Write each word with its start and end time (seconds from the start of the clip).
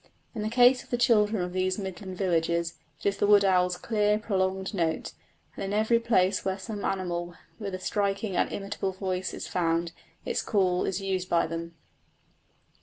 In 0.33 0.41
the 0.41 0.49
case 0.49 0.83
of 0.83 0.89
the 0.89 0.97
children 0.97 1.43
of 1.43 1.53
these 1.53 1.77
Midland 1.77 2.17
villages 2.17 2.73
it 2.97 3.05
is 3.05 3.17
the 3.17 3.27
wood 3.27 3.45
owl's 3.45 3.77
clear 3.77 4.17
prolonged 4.17 4.73
note; 4.73 5.13
and 5.53 5.63
in 5.63 5.73
every 5.73 5.99
place 5.99 6.43
where 6.43 6.57
some 6.57 6.83
animal 6.83 7.35
with 7.59 7.75
a 7.75 7.79
striking 7.79 8.35
and 8.35 8.51
imitable 8.51 8.93
voice 8.93 9.31
is 9.31 9.47
found 9.47 9.91
its 10.25 10.41
call 10.41 10.85
is 10.85 11.01
used 11.01 11.29
by 11.29 11.45
them. 11.45 11.75